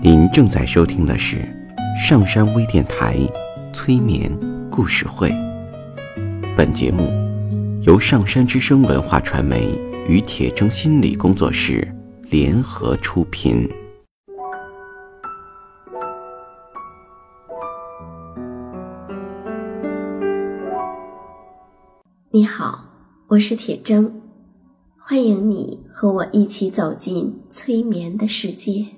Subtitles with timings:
[0.00, 1.38] 您正在收听的是
[2.00, 3.18] 上山微电台
[3.72, 4.32] 催眠
[4.70, 5.28] 故事会。
[6.56, 7.10] 本节目
[7.82, 9.76] 由上山之声文化传媒
[10.08, 11.92] 与铁铮心理工作室
[12.30, 13.68] 联合出品。
[22.30, 22.84] 你好，
[23.26, 24.12] 我是铁铮，
[24.96, 28.97] 欢迎你和我一起走进催眠的世界。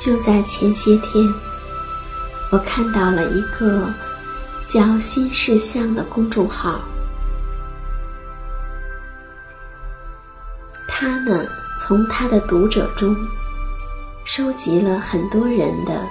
[0.00, 1.30] 就在前些天，
[2.50, 3.86] 我看到了一个
[4.66, 6.80] 叫“新事项”的公众号。
[10.88, 11.44] 他呢，
[11.78, 13.14] 从他的读者中
[14.24, 16.02] 收集了很多人的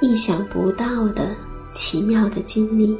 [0.00, 1.28] 意想不到的
[1.70, 2.98] 奇妙的经历。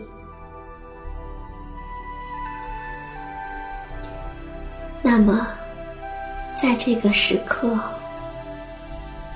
[5.00, 5.48] 那么，
[6.54, 7.78] 在这个时刻。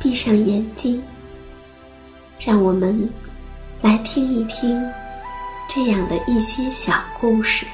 [0.02, 1.00] 闭上眼睛，
[2.40, 3.08] 让我们
[3.80, 4.82] 来听一听
[5.68, 7.64] 这样的一些小故事。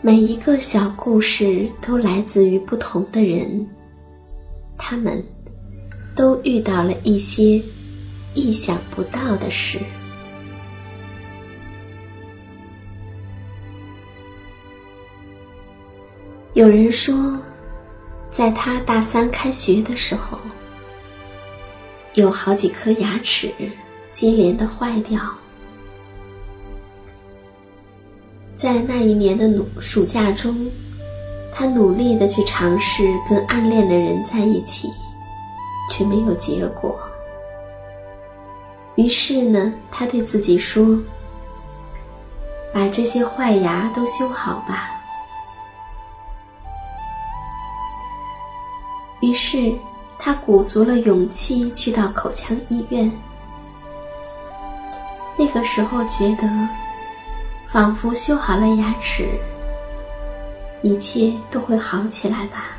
[0.00, 3.66] 每一个小故事都来自于不同的人，
[4.78, 5.20] 他们
[6.14, 7.60] 都遇到了一些
[8.34, 9.80] 意想不到的事。
[16.54, 17.36] 有人说。
[18.30, 20.38] 在他大三开学的时候，
[22.14, 23.52] 有好几颗牙齿
[24.12, 25.20] 接连的坏掉。
[28.54, 30.70] 在那一年的暑暑假中，
[31.52, 34.88] 他努力的去尝试跟暗恋的人在一起，
[35.90, 36.98] 却没有结果。
[38.96, 41.00] 于是呢，他对自己说
[42.74, 44.90] ：“把这些坏牙都修好吧。”
[49.20, 49.74] 于是，
[50.18, 53.10] 他鼓足了勇气去到口腔医院。
[55.36, 56.68] 那个时候觉得，
[57.66, 59.28] 仿佛修好了牙齿，
[60.82, 62.76] 一切都会好起来吧。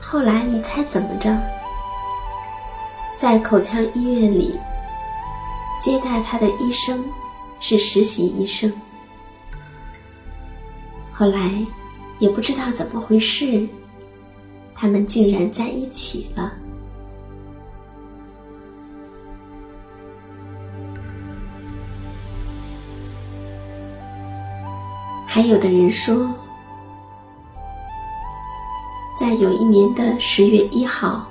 [0.00, 1.36] 后来，你猜怎么着？
[3.16, 4.58] 在口腔医院里，
[5.80, 7.04] 接待他的医生
[7.60, 8.72] 是实习医生。
[11.12, 11.50] 后来，
[12.18, 13.68] 也不知道怎么回事。
[14.82, 16.52] 他们竟然在一起了。
[25.24, 26.28] 还有的人说，
[29.16, 31.28] 在有一年的十月一号，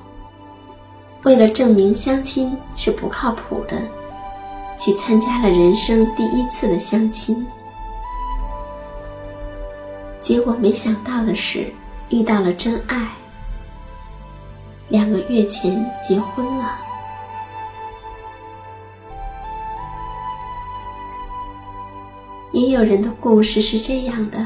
[1.24, 3.81] 为了证明相亲是不靠谱的，
[4.80, 7.45] 去参加了人生第一次的相亲，
[10.21, 11.69] 结果没想到的是
[12.07, 13.12] 遇到了真爱。
[14.91, 16.77] 两个月前结婚了。
[22.51, 24.45] 也有人的故事是这样的：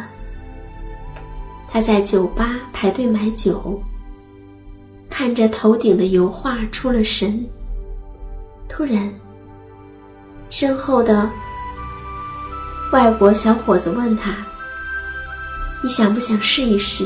[1.68, 3.82] 他在酒吧排队买酒，
[5.10, 7.44] 看着头顶的油画出了神。
[8.70, 9.12] 突然，
[10.52, 11.28] 身后的
[12.92, 14.36] 外国小伙子问他
[15.82, 17.04] ：“你想不想试一试？”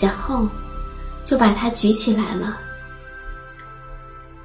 [0.00, 0.48] 然后
[1.28, 2.56] 就把他举起来了。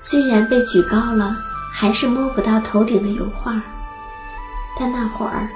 [0.01, 1.33] 虽然被举高了，
[1.71, 3.61] 还是摸不到头顶的油画，
[4.77, 5.47] 但那会儿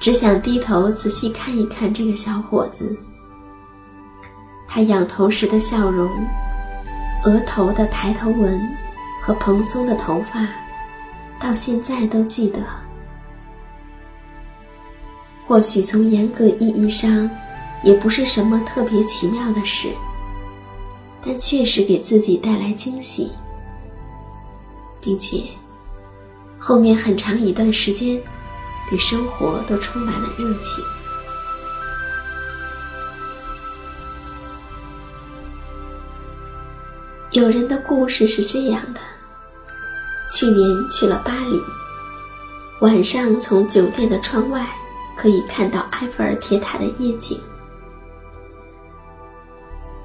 [0.00, 2.98] 只想低头仔细看一看这个小伙子。
[4.66, 6.10] 他仰头时的笑容，
[7.22, 8.60] 额头的抬头纹
[9.22, 10.44] 和蓬松的头发，
[11.38, 12.58] 到现在都记得。
[15.46, 17.30] 或许从严格意义上，
[17.84, 19.90] 也不是什么特别奇妙的事，
[21.24, 23.30] 但确实给自己带来惊喜。
[25.00, 25.42] 并且，
[26.58, 28.20] 后面很长一段时间，
[28.88, 30.82] 对生活都充满了热情。
[37.32, 39.00] 有人的故事是这样的：
[40.32, 41.60] 去年去了巴黎，
[42.80, 44.66] 晚上从酒店的窗外
[45.18, 47.38] 可以看到埃菲尔铁塔的夜景。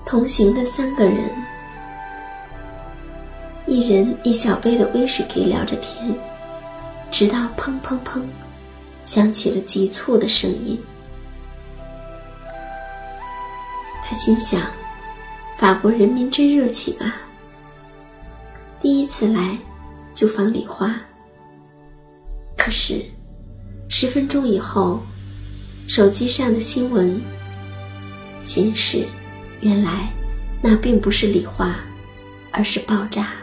[0.10, 1.20] 同行的三个人。
[3.68, 6.18] 一人一小杯的威士忌聊着天，
[7.12, 8.24] 直到砰砰砰，
[9.06, 10.82] 响起了急促的声音。
[14.04, 14.60] 他心想：
[15.60, 17.18] 法国人民真热情啊！
[18.82, 19.56] 第一次来
[20.16, 21.00] 就放礼花。
[22.58, 23.06] 可是
[23.88, 25.02] 十分钟以后，
[25.88, 27.22] 手机上的新闻
[28.42, 29.06] 显示，
[29.62, 30.10] 原来
[30.62, 31.76] 那并不是礼花，
[32.52, 33.34] 而是爆炸。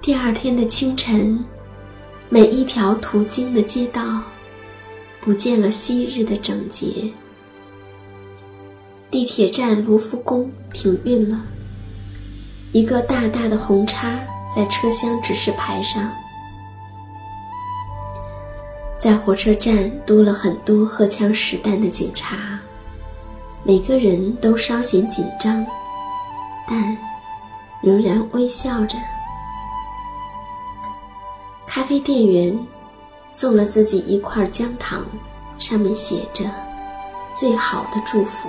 [0.00, 1.44] 第二天的清晨，
[2.28, 4.22] 每一条途经的街道，
[5.20, 7.10] 不见了昔日的整洁。
[9.10, 11.40] 地铁站卢浮宫停运了，
[12.72, 14.18] 一个大大的红叉
[14.54, 16.10] 在车厢指示牌上。
[18.98, 22.58] 在火车站多了很多荷枪实弹的警察，
[23.64, 25.64] 每个人都稍显紧张，
[26.68, 26.98] 但
[27.80, 28.98] 仍然微笑着。
[31.64, 32.58] 咖啡店员
[33.30, 35.06] 送了自己一块姜糖，
[35.60, 36.44] 上面写着
[37.38, 38.48] “最好的祝福”。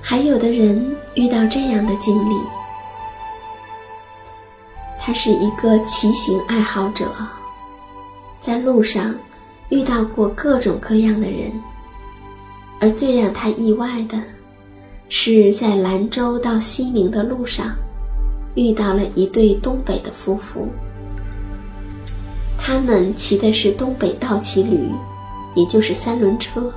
[0.00, 2.34] 还有的人遇到这样的经历：
[5.06, 7.04] 他是一个骑行爱好者，
[8.40, 9.14] 在路上
[9.68, 11.52] 遇到过各种各样的人，
[12.80, 14.18] 而最让他意外的。
[15.10, 17.66] 是在兰州到西宁的路上，
[18.54, 20.66] 遇到了一对东北的夫妇。
[22.58, 24.88] 他们骑的是东北倒骑驴，
[25.54, 26.72] 也就是三轮车。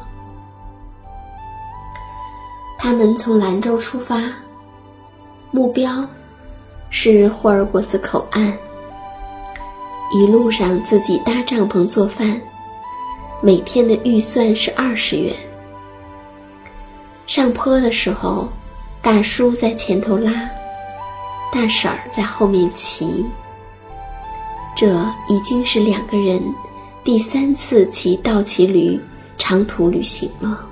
[2.77, 4.21] 他们从兰州出发，
[5.49, 6.05] 目标
[6.89, 8.51] 是霍尔果斯口岸。
[10.13, 12.39] 一路上自己搭帐篷做饭，
[13.41, 15.33] 每天的预算是二十元。
[17.25, 18.47] 上坡的时候，
[19.01, 20.49] 大叔在前头拉，
[21.51, 23.25] 大婶儿在后面骑。
[24.77, 24.87] 这
[25.27, 26.41] 已经是两个人
[27.03, 28.97] 第三次骑倒骑驴
[29.37, 30.65] 长途旅行了。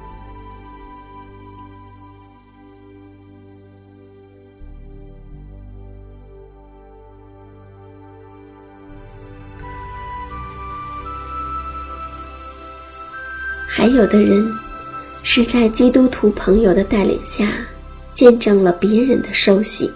[13.95, 14.45] 有的人。
[15.27, 17.51] 是在基督徒朋友的带领下，
[18.13, 19.91] 见证了别人的受洗。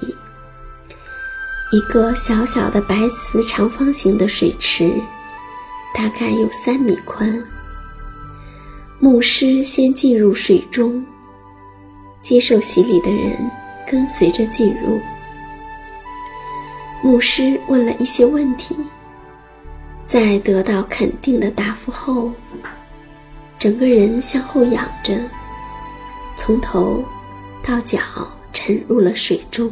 [1.72, 4.92] 一个小小的白瓷长方形的水池，
[5.94, 7.44] 大概有三米宽。
[8.98, 11.06] 牧师先进入水中，
[12.24, 13.38] 接受洗礼的人
[13.88, 15.00] 跟随着进入。
[17.04, 18.76] 牧师问了一些问题，
[20.08, 22.32] 在得到肯定的答复后。
[23.60, 25.14] 整个人向后仰着，
[26.38, 27.04] 从头
[27.62, 28.00] 到脚
[28.54, 29.70] 沉入了水中。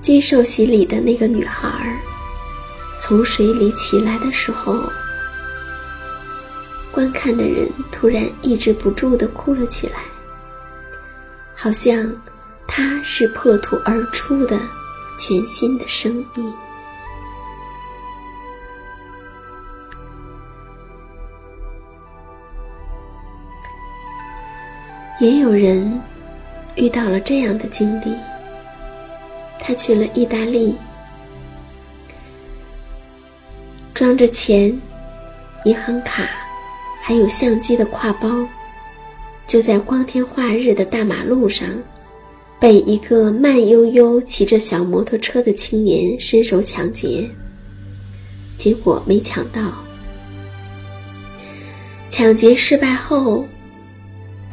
[0.00, 1.68] 接受洗礼的那个女孩
[3.00, 4.74] 从水里起来的时候，
[6.92, 9.98] 观看的人突然抑制不住的哭了起来，
[11.54, 12.10] 好像
[12.66, 14.56] 她是破土而出的
[15.18, 16.54] 全新的生命。
[25.20, 26.00] 也有人
[26.76, 28.14] 遇到了这样的经历。
[29.60, 30.74] 他去了意大利，
[33.92, 34.80] 装着钱、
[35.64, 36.28] 银行卡，
[37.02, 38.46] 还有相机的挎包，
[39.46, 41.68] 就在光天化日的大马路上，
[42.60, 47.28] 被一个慢悠悠骑着小摩托车的青年伸手抢劫。
[48.56, 49.60] 结果没抢到。
[52.08, 53.44] 抢劫失败后，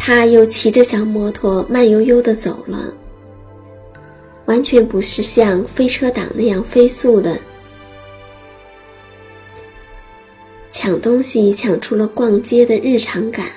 [0.08, 2.94] 他又骑着小摩托慢悠悠的走了，
[4.46, 7.36] 完全不是像飞车党那样飞速的。
[10.72, 13.48] 抢东西抢出了逛街的日常感，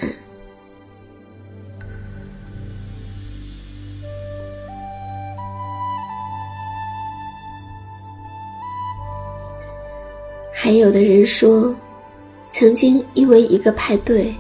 [10.51, 11.77] 还有的人说，
[12.51, 14.35] 曾经因为一个派对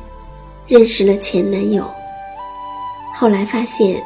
[0.66, 1.86] 认识了前男友，
[3.18, 4.00] 后来发现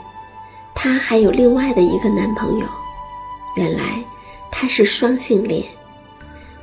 [0.74, 2.66] 她还有另外的一个男朋友，
[3.56, 4.02] 原来
[4.50, 5.62] 他是双性恋。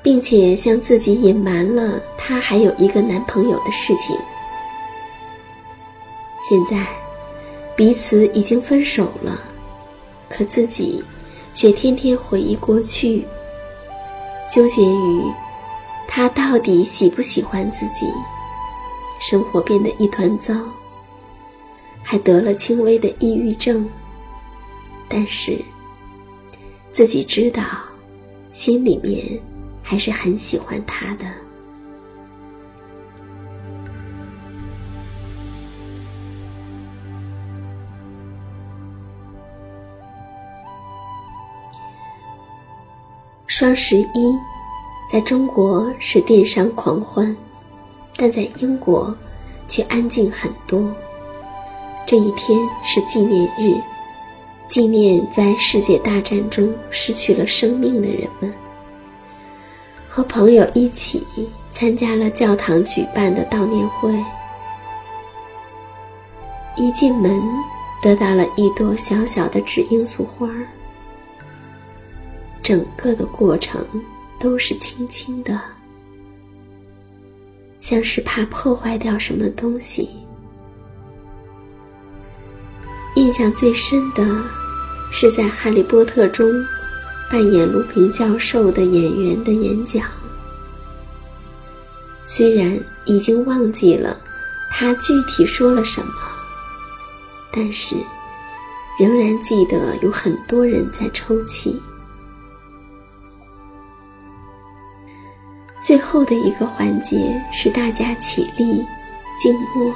[0.01, 4.15] 并且向自己隐瞒了她还有一个男朋友的事情。
[6.41, 6.87] 现在，
[7.75, 9.37] 彼此已经分手了，
[10.29, 11.03] 可自己
[11.53, 13.27] 却天天回忆过去，
[14.49, 15.21] 纠结于
[16.07, 18.07] 他到底喜不喜欢自己，
[19.19, 20.55] 生活变得一团糟，
[22.09, 23.87] 还得了轻微的抑郁症。
[25.07, 25.63] 但是，
[26.91, 27.61] 自己知道，
[28.51, 29.39] 心里面。
[29.81, 31.25] 还是很喜欢他的。
[43.47, 44.37] 双十一
[45.11, 47.35] 在中国是电商狂欢，
[48.15, 49.11] 但在英国
[49.65, 50.95] 却安静很多。
[52.09, 53.79] 这一天是纪念日，
[54.67, 58.51] 纪念在世界大战中失去了生命的人们。
[60.09, 61.23] 和朋友一起
[61.69, 64.11] 参加了教堂举办的悼念会，
[66.75, 67.39] 一进门
[68.01, 70.49] 得到了一朵小小的纸罂粟花。
[72.63, 73.85] 整个的过程
[74.39, 75.61] 都是轻轻的，
[77.79, 80.09] 像是怕破坏掉什么东西。
[83.29, 84.25] 印象最深的
[85.11, 86.49] 是在《哈利波特》中。
[87.29, 90.03] 扮演卢平教授的演员的演讲，
[92.25, 94.17] 虽然已经忘记了
[94.71, 96.11] 他具体说了什么，
[97.53, 97.95] 但是
[98.99, 101.79] 仍然记得有很多人在抽泣。
[105.79, 108.83] 最后的一个环节是大家起立
[109.39, 109.93] 静默，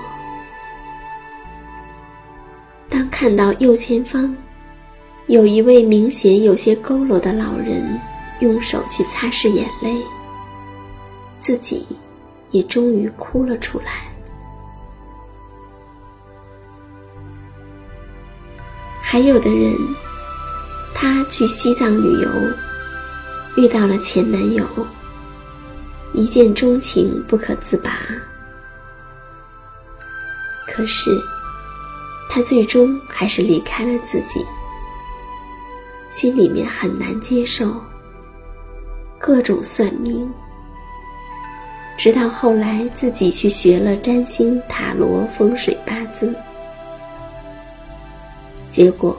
[3.10, 4.36] 看到右前方。
[5.28, 8.00] 有一位明显有些佝偻的老人，
[8.42, 9.96] 用手去擦拭眼泪，
[11.40, 11.86] 自己
[12.52, 13.86] 也终于哭了出来。
[19.02, 19.74] 还有的人，
[20.94, 22.30] 他去西藏旅游，
[23.56, 24.66] 遇到了前男友，
[26.14, 27.92] 一见钟情不可自拔。
[30.68, 31.12] 可是，
[32.34, 34.44] 他最终还是离开了自己。
[36.10, 37.80] 心里面很难接受，
[39.20, 40.28] 各种算命，
[41.96, 46.34] 直到后来自己去学了占星、塔罗、风水、八字，
[48.72, 49.16] 结果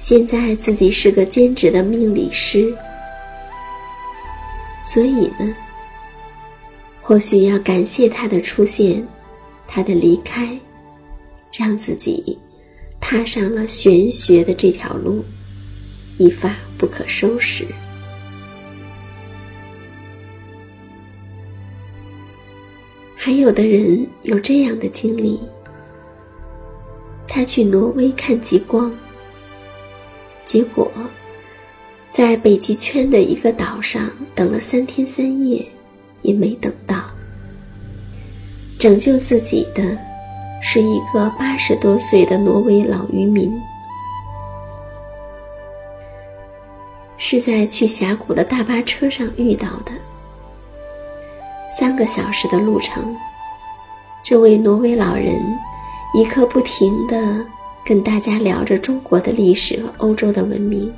[0.00, 2.74] 现在自己是个兼职的命理师。
[4.84, 5.54] 所以呢，
[7.00, 9.06] 或许要感谢他的出现，
[9.68, 10.58] 他的离开，
[11.56, 12.36] 让自己
[13.00, 15.24] 踏上了玄学的这条路。
[16.18, 17.66] 一发不可收拾。
[23.14, 25.38] 还有的人有这样的经历：
[27.28, 28.90] 他去挪威看极光，
[30.46, 30.90] 结果
[32.10, 35.66] 在北极圈的一个岛上等了三天三夜，
[36.22, 37.04] 也没等到。
[38.78, 39.98] 拯救自己的
[40.62, 43.60] 是一个八十多岁的挪威老渔民。
[47.18, 49.92] 是在去峡谷的大巴车上遇到的。
[51.78, 53.16] 三个小时的路程，
[54.22, 55.34] 这位挪威老人
[56.14, 57.44] 一刻不停的
[57.84, 60.92] 跟大家聊着中国的历史和欧洲的文明。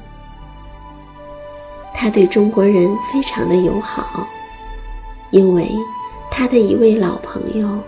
[1.94, 4.26] 他对中国人非常的友好，
[5.30, 5.68] 因为
[6.30, 7.78] 他的一位老朋友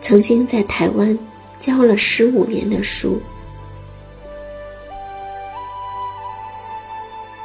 [0.00, 1.16] 曾经在台湾
[1.58, 3.20] 教了十五年的书。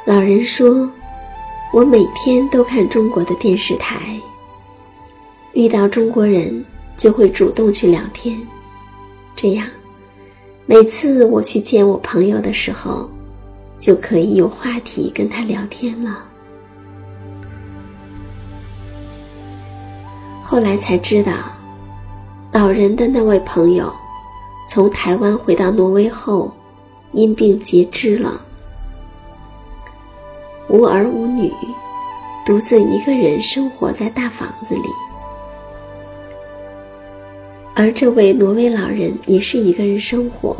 [0.04, 0.90] 老人说
[1.72, 4.18] ：“我每天都看中国的电视台，
[5.52, 6.64] 遇到中国人
[6.96, 8.40] 就会主动去聊天，
[9.34, 9.66] 这样，
[10.64, 13.10] 每次我去见我朋友的时候，
[13.80, 16.24] 就可以有话题跟他聊天了。
[20.44, 21.32] 后来才知道，
[22.58, 23.92] 老人的那位朋友
[24.66, 26.50] 从台湾回到挪威后，
[27.12, 28.40] 因病截肢了，
[30.66, 31.52] 无儿无女，
[32.46, 34.88] 独自一个人生活在大房子里。
[37.74, 40.56] 而这位挪威老人也是一个人生活，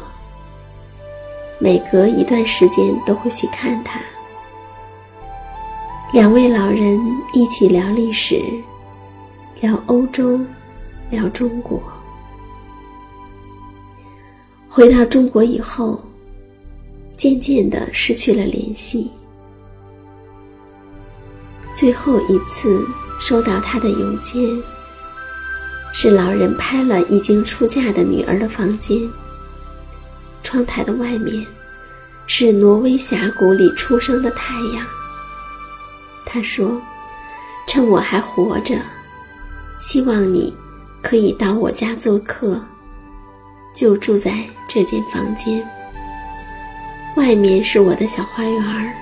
[1.58, 3.98] 每隔一段时间都会去看他。
[6.12, 7.00] 两位老人
[7.32, 8.38] 一起聊历史。
[9.62, 10.38] 聊欧洲，
[11.10, 11.82] 聊中国。
[14.68, 16.04] 回到中国以后，
[17.16, 19.10] 渐渐的失去了联系。
[21.74, 22.86] 最后一次
[23.20, 24.62] 收到他的邮件，
[25.94, 28.98] 是老人拍了已经出嫁的女儿的房间。
[30.42, 31.46] 窗台的外面，
[32.26, 34.86] 是挪威峡谷里出生的太阳。
[36.24, 36.80] 他说
[37.66, 38.74] ：“趁我还活着。”
[39.78, 40.54] 希望你
[41.06, 42.60] 可以到我家做客，
[43.72, 45.64] 就住在这间房间。
[47.14, 48.92] 外面是我的小花园儿，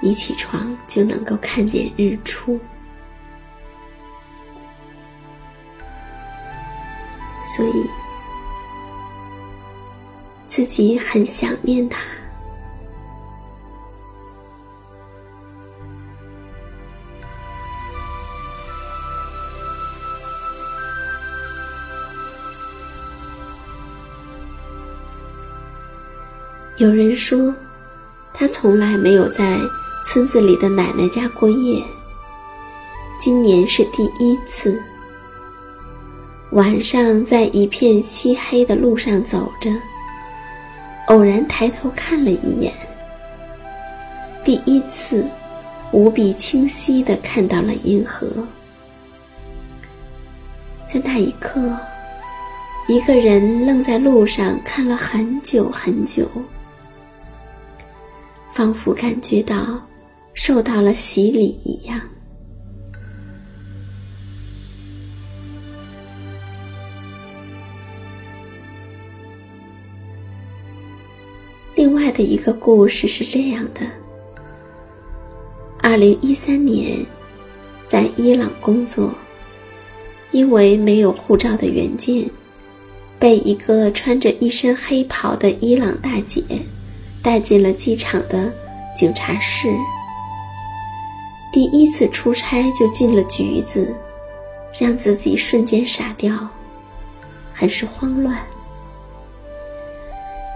[0.00, 2.60] 你起床就能够看见日出。
[7.44, 7.90] 所以，
[10.46, 12.00] 自己很想念他。
[26.84, 27.54] 有人说，
[28.34, 29.58] 他从来没有在
[30.04, 31.82] 村子里的奶奶家过夜。
[33.18, 34.78] 今年是第一次。
[36.50, 39.70] 晚上在一片漆黑的路上走着，
[41.06, 42.70] 偶然抬头看了一眼，
[44.44, 45.24] 第一次
[45.90, 48.28] 无比清晰的看到了银河。
[50.86, 51.74] 在那一刻，
[52.88, 56.28] 一个人愣在路上看了很久很久。
[58.54, 59.84] 仿佛感觉到
[60.32, 62.00] 受到了洗礼一样。
[71.74, 73.80] 另外的一个故事是这样的：
[75.80, 77.04] 二零一三年，
[77.88, 79.12] 在伊朗工作，
[80.30, 82.30] 因为没有护照的原件，
[83.18, 86.40] 被一个穿着一身黑袍的伊朗大姐。
[87.24, 88.52] 带进了机场的
[88.94, 89.74] 警察室。
[91.50, 93.96] 第一次出差就进了局子，
[94.78, 96.32] 让自己瞬间傻掉，
[97.54, 98.36] 很是慌乱。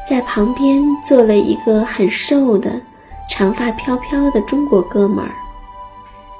[0.09, 2.81] 在旁边坐了一个很瘦的、
[3.31, 5.33] 长发飘飘的中国哥们儿，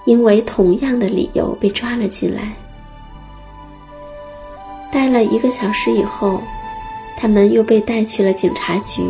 [0.05, 2.53] 因为同样的理由被抓了进来。
[4.91, 6.43] 待了一个小时以后，
[7.17, 9.03] 他们又被带去了警察局。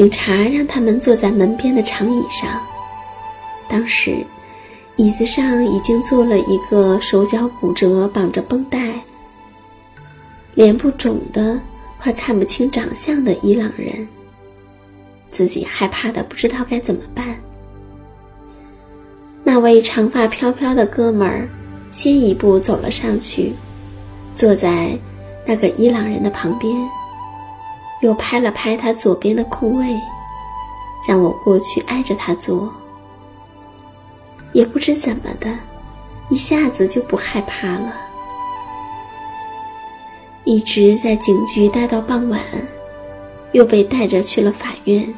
[0.00, 2.58] 警察让他们坐在门边的长椅上。
[3.68, 4.24] 当时，
[4.96, 8.94] 椅子上已经坐了一个手脚骨折、绑着绷带、
[10.54, 11.60] 脸部肿的
[12.00, 14.08] 快看不清长相的伊朗人。
[15.30, 17.38] 自己害怕的不知道该怎么办。
[19.44, 21.46] 那位长发飘飘的哥们儿
[21.90, 23.52] 先一步走了上去，
[24.34, 24.98] 坐在
[25.44, 26.74] 那个伊朗人的旁边。
[28.00, 30.00] 又拍了拍他左边的空位，
[31.06, 32.72] 让我过去挨着他坐。
[34.52, 35.48] 也不知怎么的，
[36.28, 37.94] 一下子就不害怕了。
[40.44, 42.40] 一直在警局待到傍晚，
[43.52, 45.14] 又被带着去了法院。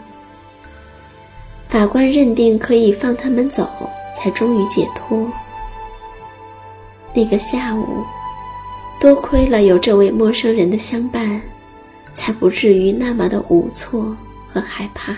[1.66, 3.66] 法官认定可以放他们走，
[4.14, 5.27] 才终于解脱。
[7.14, 8.05] 那个下午，
[9.01, 11.40] 多亏了有这位陌生人的相伴。
[12.14, 14.16] 才不至于那么的无措
[14.53, 15.16] 和害怕。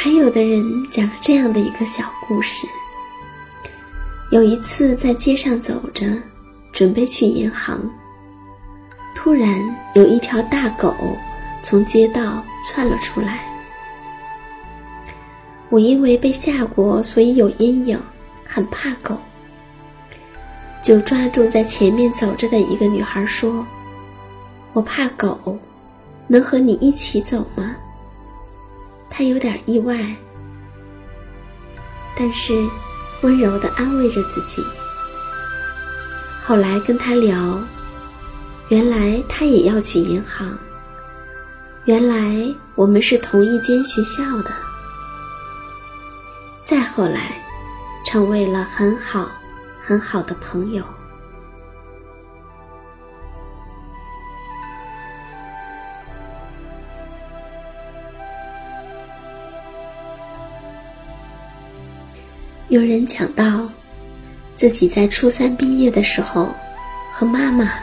[0.00, 2.66] 还有的人讲了这样的一个小故事。
[4.30, 6.04] 有一次在街上走着，
[6.70, 7.80] 准备去银行，
[9.14, 9.48] 突然
[9.94, 10.94] 有一条大狗
[11.62, 13.42] 从街道窜了出来。
[15.70, 17.98] 我因为被吓过，所以有阴影，
[18.46, 19.16] 很怕狗，
[20.82, 23.66] 就抓住在前面走着的一个女孩说
[24.74, 25.58] ：“我怕狗，
[26.26, 27.74] 能和你一起走吗？”
[29.08, 29.98] 她有点意外，
[32.14, 32.52] 但是
[33.22, 34.64] 温柔的安慰着自己。
[36.44, 37.60] 后来跟他聊，
[38.68, 40.58] 原来他也要去银行。
[41.84, 44.50] 原来我们是同一间学校的。
[46.64, 47.42] 再后来，
[48.04, 49.30] 成为了很好
[49.84, 50.84] 很好的朋友。
[62.68, 63.68] 有人讲到。
[64.56, 66.52] 自己在初三毕业的时候，
[67.14, 67.74] 和妈妈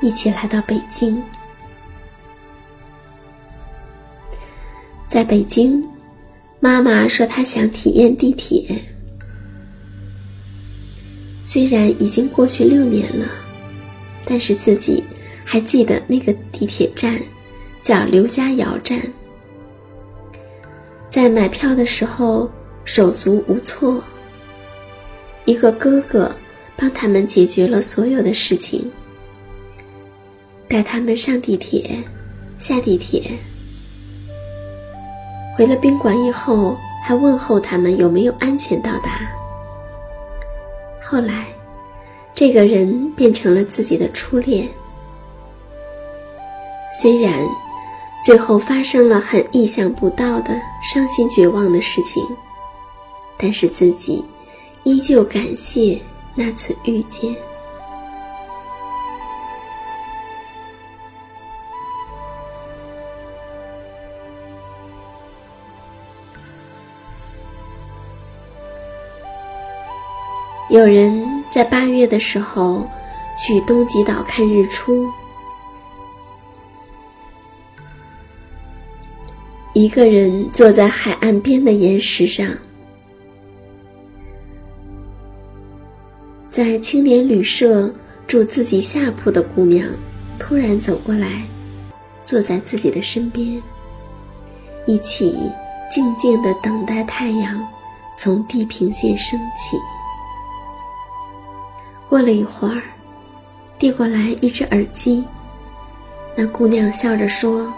[0.00, 1.20] 一起来到北京。
[5.08, 5.84] 在北京，
[6.60, 8.64] 妈妈说她想体验地铁。
[11.44, 13.26] 虽然已经过去六年了，
[14.24, 15.02] 但是自己
[15.44, 17.20] 还记得那个地铁站
[17.82, 19.02] 叫刘家窑站。
[21.08, 22.48] 在买票的时候
[22.84, 24.00] 手足无措。
[25.50, 26.30] 一个哥哥
[26.76, 28.88] 帮他们解决了所有的事情，
[30.68, 31.98] 带他们上地铁、
[32.56, 33.36] 下地铁，
[35.56, 39.28] 回了宾馆以后还问候他们有没有安全到达。
[41.02, 41.46] 后来，
[42.32, 44.68] 这个人变成了自己的初恋。
[47.02, 47.44] 虽然
[48.24, 52.24] 最后发生了很意想不到的伤心绝望的事情，
[53.36, 54.24] 但是自己。
[54.84, 56.00] 依旧感谢
[56.34, 57.34] 那次遇见。
[70.70, 72.88] 有人在八月的时候
[73.36, 75.08] 去东极岛看日出，
[79.72, 82.46] 一个人坐在海岸边的岩石上。
[86.60, 87.90] 在青年旅社
[88.26, 89.88] 住自己下铺的姑娘，
[90.38, 91.42] 突然走过来，
[92.22, 93.62] 坐在自己的身边，
[94.84, 95.50] 一起
[95.90, 97.66] 静静的等待太阳
[98.14, 99.74] 从地平线升起。
[102.10, 102.82] 过了一会儿，
[103.78, 105.24] 递过来一只耳机，
[106.36, 107.72] 那姑娘笑着说：“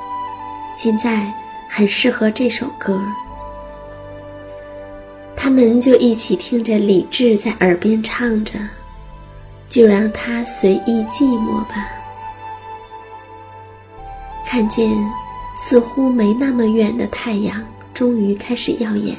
[0.75, 1.33] 现在
[1.69, 3.01] 很适合这首歌。”
[5.45, 8.53] 他们就一起听着李志在耳边唱着，
[9.69, 11.89] 就让他随意寂寞吧。
[14.47, 14.89] 看见
[15.57, 17.61] 似乎没那么远的太阳
[17.93, 19.17] 终于开始耀眼。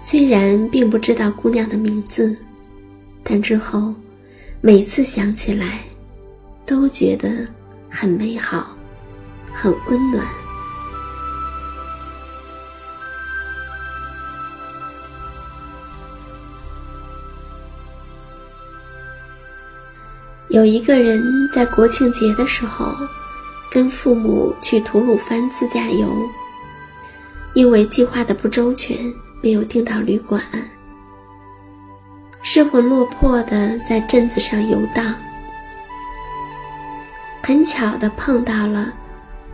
[0.00, 2.36] 虽然并不知道姑娘的名字，
[3.22, 3.94] 但之后
[4.60, 5.78] 每次想起来，
[6.66, 7.46] 都觉得
[7.88, 8.76] 很美好，
[9.52, 10.26] 很温暖。
[20.50, 22.92] 有一个人在国庆节的时候，
[23.70, 26.12] 跟父母去吐鲁番自驾游。
[27.54, 28.96] 因为计划的不周全，
[29.40, 30.42] 没有订到旅馆，
[32.42, 35.14] 失魂落魄的在镇子上游荡。
[37.42, 38.92] 很巧的碰到了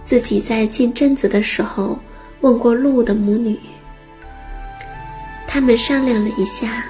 [0.03, 1.99] 自己在进镇子的时候
[2.41, 3.59] 问过路的母女。
[5.47, 6.85] 他们商量了一下，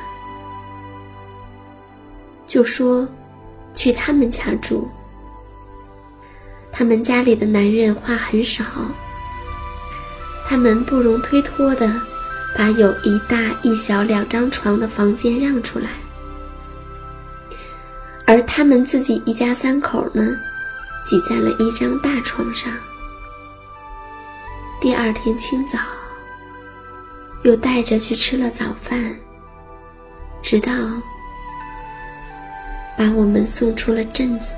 [2.46, 3.04] 就说。
[3.76, 4.90] 去他们家住。
[6.72, 8.64] 他们家里的男人话很少，
[10.46, 11.88] 他们不容推脱的
[12.56, 15.88] 把有一大一小两张床的房间让出来，
[18.26, 20.36] 而他们自己一家三口呢，
[21.06, 22.70] 挤在了一张大床上。
[24.80, 25.78] 第二天清早，
[27.42, 29.14] 又带着去吃了早饭，
[30.42, 30.72] 直到。
[32.96, 34.52] 把我们送出了镇子，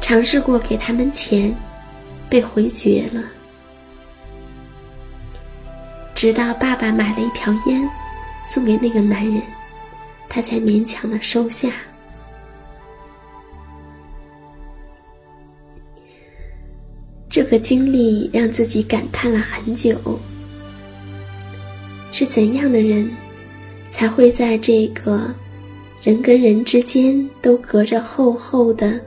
[0.00, 1.54] 尝试过给他们钱，
[2.28, 3.22] 被回绝了。
[6.14, 7.88] 直到爸爸买了一条烟，
[8.44, 9.42] 送给那个男人，
[10.28, 11.70] 他才勉强的收下。
[17.28, 19.98] 这个经历让自己感叹了很久：
[22.12, 23.10] 是怎样的人，
[23.90, 25.34] 才会在这个？
[26.02, 28.98] 人跟人之间都隔着厚厚的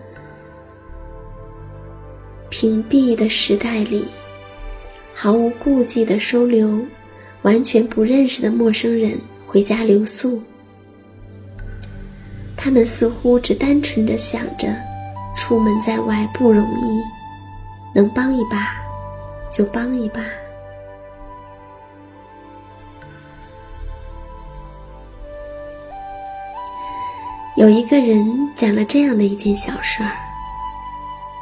[2.49, 4.05] 屏蔽的时代里，
[5.11, 6.79] 毫无顾忌的收留
[7.41, 10.39] 完全不认识的陌生人回家留宿。
[12.55, 14.67] 他们似乎只单纯的想着，
[15.35, 17.01] 出门在外不容易，
[17.95, 18.71] 能帮一把
[19.51, 20.23] 就帮一把。
[27.55, 30.17] 有一个人讲了这样的一件小事儿：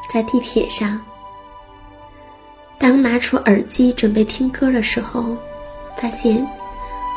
[0.09, 0.99] 在地铁上，
[2.77, 5.37] 当拿出耳机准备听歌的时候，
[5.97, 6.45] 发现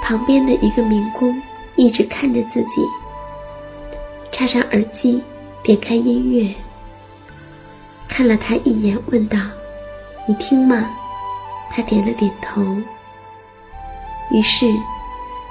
[0.00, 1.34] 旁边的一个民工
[1.74, 2.80] 一直看着自己。
[4.30, 5.20] 插上耳机，
[5.64, 6.48] 点开音乐，
[8.08, 9.36] 看了他一眼，问道
[10.26, 10.88] ：“你听吗？”
[11.68, 12.62] 他点了点头。
[14.30, 14.66] 于是，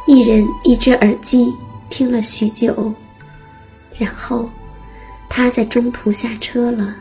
[0.08, 1.54] 一人一只耳机
[1.90, 2.94] 听了许久。
[3.98, 4.50] 然后，
[5.30, 6.96] 他在中途下车了，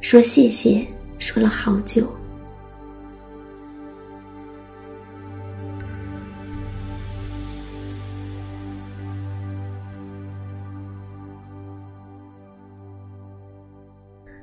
[0.00, 0.86] 说谢谢，
[1.18, 2.10] 说了好久。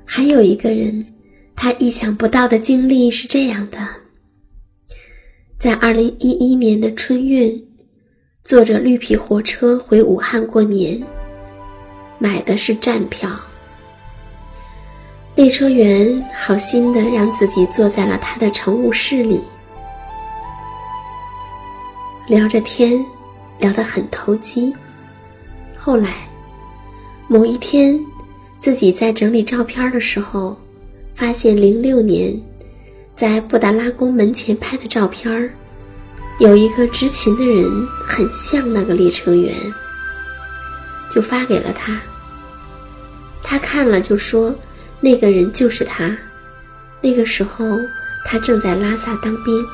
[0.05, 1.05] 还有一个人，
[1.55, 3.87] 他意想不到的经历是这样的：
[5.59, 7.66] 在二零一一年的春运。
[8.47, 11.03] 坐着绿皮火车回武汉过年，
[12.17, 13.29] 买的是站票。
[15.35, 19.41] 列车员好心的让自己坐在了他的乘务室里，
[22.29, 23.05] 聊着天，
[23.59, 24.73] 聊得很投机。
[25.75, 26.25] 后来，
[27.27, 27.99] 某一天，
[28.59, 30.55] 自己在整理照片的时候，
[31.13, 32.33] 发现零六年
[33.13, 35.51] 在布达拉宫门前拍的照片儿。
[36.39, 37.65] 有一个执勤的人
[38.05, 39.55] 很像那个列车员，
[41.09, 41.99] 就发给了他。
[43.41, 44.55] 他看了就说
[45.01, 46.15] ：“那个人就是他。”
[47.01, 47.65] 那个时候
[48.25, 49.65] 他正在拉萨当兵，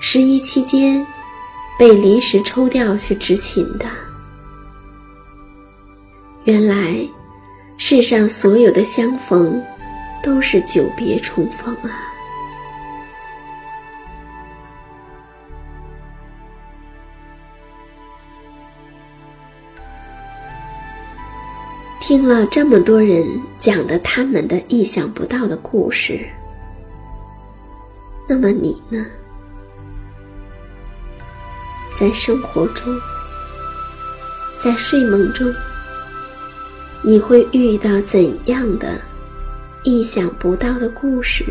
[0.00, 1.06] 十一期间
[1.78, 3.86] 被临时抽调去执勤的。
[6.44, 6.96] 原来
[7.76, 9.62] 世上所有的相逢
[10.22, 12.07] 都是久别重逢啊！
[22.08, 23.22] 听了这么多人
[23.60, 26.18] 讲的他们的意想不到的故事，
[28.26, 29.04] 那么你呢？
[31.94, 32.98] 在生活中，
[34.58, 35.54] 在睡梦中，
[37.02, 38.98] 你会遇到怎样的
[39.84, 41.44] 意想不到的故事？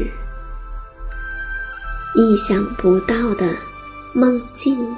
[2.15, 3.47] 意想不到的
[4.11, 4.97] 梦境呢？